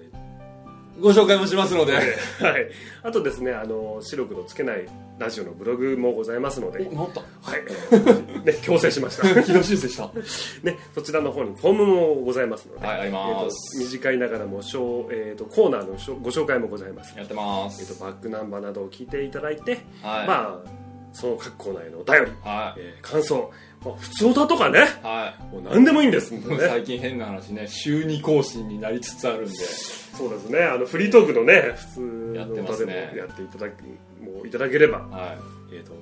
[1.02, 2.68] ご紹介もしますので、ー はい。
[3.04, 4.86] あとですね、あの、白黒つけない
[5.20, 7.22] ラジオのブログもございますので、お、なった。
[7.22, 7.64] はい。
[8.46, 9.44] ね、強制しました。
[9.44, 10.10] 軌道修正した。
[10.64, 17.98] ね、そちらの方にフォームもございますので、はいありますえーと短いながらもしょう、えー、とコーナーのご紹介もございます、やってまえー、す。
[17.98, 20.28] とバックナンバーなどを聞いていただいて、はい。
[20.28, 20.70] まあ
[21.14, 23.52] その各コーナーへのお便り、はえー感想、
[23.84, 24.80] まあ、普通歌とかね。
[24.80, 24.82] い。
[25.06, 25.54] はい。
[25.54, 26.42] もう何でもいいんですね。
[26.60, 30.64] 最近変な話ね、週2更新になりつつあるんで、そうですね。
[30.64, 35.34] あのフリートークのね普通やっての歌でもやっていただきもういただければ、は
[35.72, 35.76] い。
[35.76, 35.94] えー、と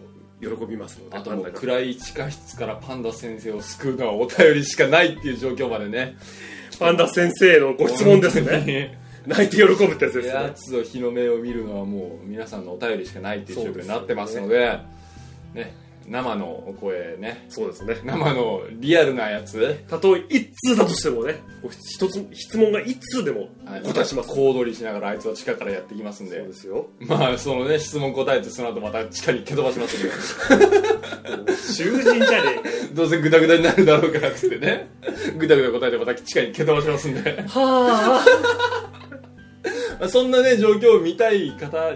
[0.57, 6.17] 喜びますのであともう暗い地下室からパンダ先生を救うのはお便りしかないっていう状況までね。
[6.79, 8.59] パンダ先生のご質問ですね。
[8.65, 8.99] ね。
[9.27, 14.79] 泣いて喜ぶってやつですやねつを日の目を見るのはもう皆さんのお便りしかないっていう状況になってますので、
[15.53, 15.73] ね、
[16.09, 17.45] 生の声ね。
[17.49, 17.97] そうですね。
[18.03, 19.75] 生のリアルなやつ。
[19.87, 21.39] たとえ一通だとしてもね
[21.87, 23.49] 一つ質問が一通でも
[23.83, 24.29] 答えします。
[24.29, 26.39] 小躍りしながらあいつは地下からやってきますんで。
[26.39, 26.87] そうですよ。
[26.99, 31.55] まあそのね質問答えてその後また地下に蹴飛ばしますんで。
[31.55, 34.89] 囚人じゃねえどうせグダグダになるだろうからっつってね。
[35.37, 37.43] グダグダ答えてまた地下に蹴飛ばしますんで。
[37.47, 38.25] は
[39.99, 41.93] まあそんなね状況を見たい方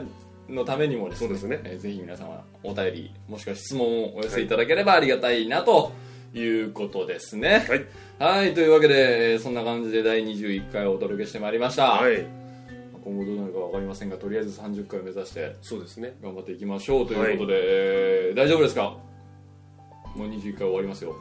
[0.53, 1.61] のためにもですねそうですね。
[1.63, 5.91] えーぜひ皆様お便りもしくは質問をお寄せいただければありがたいなと
[6.33, 7.65] いうことですね。
[7.67, 7.85] はい。
[8.19, 12.25] はいというわけでえーそんな感じで第21回をお届けしてまいりました、はい。
[13.03, 16.15] 今後どうなるか分かりませんがとりあえず30回を目指してそうですね。
[16.23, 17.59] 頑張っていきましょうということで、
[18.29, 18.97] えー大丈夫ですか？
[20.15, 21.15] もう21回終わりますよ。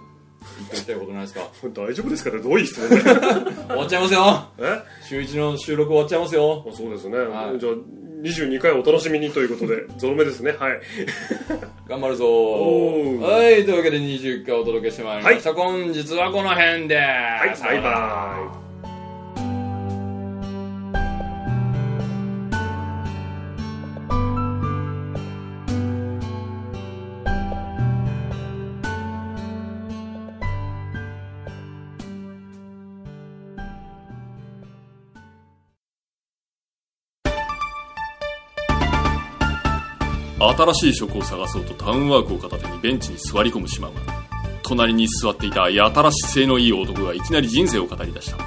[0.59, 1.41] 言っておきたいことないですか？
[1.75, 2.43] 大丈夫ですかね？
[2.43, 4.45] どういう質問 終わっちゃいますよ。
[4.59, 4.79] え？
[5.09, 6.65] 週1の収録終わっちゃいますよ。
[6.69, 7.59] あそうですね、はい。
[7.59, 7.73] じゃあ
[8.23, 10.55] 22回お楽しみにということで ゾロ目ですね。
[10.59, 10.81] はい。
[11.89, 12.27] 頑張るぞ。
[12.27, 13.21] おー。
[13.21, 18.62] はいというわけで21回お届けしてまいりました、本日はこの辺で、はいバイさよ
[40.55, 43.95] 新しい職を探そうとタウンワークを片手にベンチに座り込む島が
[44.63, 48.39] 隣に座っていたやたら姿勢のいい男がいきなり人生を語り出した。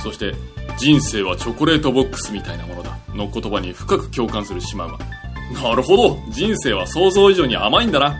[0.00, 0.34] そして
[0.78, 2.96] 人生はチョコレートボックスみたいなものだ。
[3.14, 4.98] の言葉に深く共感する島が
[5.62, 6.18] なるほど。
[6.30, 8.14] 人生は想像以上に甘いんだな。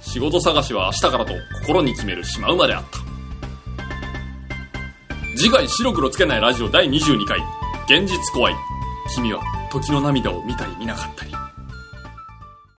[0.00, 2.98] 仕事探しは明日からと心に決めるシマウマであった。
[5.36, 7.38] 次回白黒つけないラジオ第22回。
[7.86, 8.54] 現実怖い。
[9.14, 11.31] 君は時の涙を見たり見なかったり。